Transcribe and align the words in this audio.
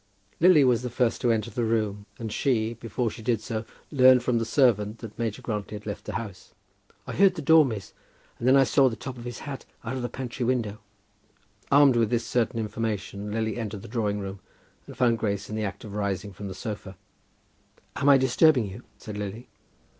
Lily 0.39 0.63
was 0.63 0.81
the 0.81 0.89
first 0.89 1.21
to 1.21 1.31
enter 1.31 1.51
the 1.51 1.63
room, 1.63 2.07
and 2.17 2.33
she, 2.33 2.73
before 2.73 3.11
she 3.11 3.21
did 3.21 3.39
so, 3.39 3.65
learned 3.91 4.23
from 4.23 4.39
the 4.39 4.45
servant 4.45 4.97
that 4.97 5.19
Major 5.19 5.43
Grantly 5.43 5.75
had 5.75 5.85
left 5.85 6.05
the 6.05 6.15
house. 6.15 6.55
"I 7.05 7.13
heard 7.13 7.35
the 7.35 7.41
door, 7.43 7.63
miss, 7.63 7.93
and 8.39 8.47
then 8.47 8.55
I 8.55 8.63
saw 8.63 8.89
the 8.89 8.95
top 8.95 9.19
of 9.19 9.25
his 9.25 9.41
hat 9.45 9.63
out 9.85 9.95
of 9.95 10.01
the 10.01 10.09
pantry 10.09 10.43
window." 10.43 10.79
Armed 11.71 11.97
with 11.97 12.09
this 12.09 12.25
certain 12.25 12.59
information 12.59 13.31
Lily 13.31 13.57
entered 13.57 13.83
the 13.83 13.87
drawing 13.87 14.17
room, 14.19 14.39
and 14.87 14.97
found 14.97 15.19
Grace 15.19 15.51
in 15.51 15.55
the 15.55 15.65
act 15.65 15.83
of 15.83 15.93
rising 15.93 16.33
from 16.33 16.47
the 16.47 16.55
sofa. 16.55 16.97
"Am 17.95 18.09
I 18.09 18.17
disturbing 18.17 18.65
you?" 18.67 18.81
said 18.97 19.19
Lily. 19.19 19.49